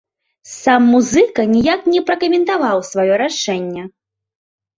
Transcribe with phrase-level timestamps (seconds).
[0.61, 3.87] Сам музыка ніяк не пракаментаваў сваё рашэнне.